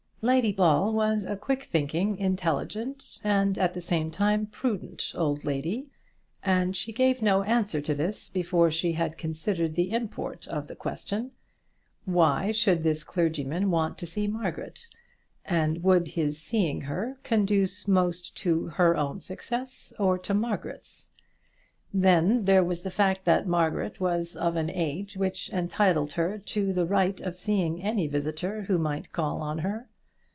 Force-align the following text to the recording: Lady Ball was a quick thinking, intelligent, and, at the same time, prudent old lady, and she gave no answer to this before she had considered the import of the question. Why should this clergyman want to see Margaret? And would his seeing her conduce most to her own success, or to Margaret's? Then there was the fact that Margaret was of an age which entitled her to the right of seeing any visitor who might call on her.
Lady 0.23 0.51
Ball 0.51 0.93
was 0.93 1.23
a 1.23 1.35
quick 1.35 1.63
thinking, 1.63 2.15
intelligent, 2.19 3.19
and, 3.23 3.57
at 3.57 3.73
the 3.73 3.81
same 3.81 4.11
time, 4.11 4.45
prudent 4.45 5.11
old 5.15 5.43
lady, 5.45 5.87
and 6.43 6.75
she 6.77 6.93
gave 6.93 7.23
no 7.23 7.41
answer 7.41 7.81
to 7.81 7.95
this 7.95 8.29
before 8.29 8.69
she 8.69 8.91
had 8.93 9.17
considered 9.17 9.73
the 9.73 9.89
import 9.89 10.47
of 10.47 10.67
the 10.67 10.75
question. 10.75 11.31
Why 12.05 12.51
should 12.51 12.83
this 12.83 13.03
clergyman 13.03 13.71
want 13.71 13.97
to 13.97 14.05
see 14.05 14.27
Margaret? 14.27 14.87
And 15.43 15.81
would 15.83 16.09
his 16.09 16.39
seeing 16.39 16.81
her 16.81 17.17
conduce 17.23 17.87
most 17.87 18.37
to 18.43 18.67
her 18.67 18.95
own 18.95 19.21
success, 19.21 19.91
or 19.97 20.19
to 20.19 20.35
Margaret's? 20.35 21.09
Then 21.91 22.45
there 22.45 22.63
was 22.63 22.83
the 22.83 22.91
fact 22.91 23.25
that 23.25 23.47
Margaret 23.47 23.99
was 23.99 24.35
of 24.35 24.55
an 24.55 24.69
age 24.69 25.17
which 25.17 25.49
entitled 25.49 26.11
her 26.11 26.37
to 26.37 26.73
the 26.73 26.85
right 26.85 27.19
of 27.21 27.39
seeing 27.39 27.81
any 27.81 28.05
visitor 28.05 28.61
who 28.61 28.77
might 28.77 29.11
call 29.11 29.41
on 29.41 29.57
her. 29.57 29.87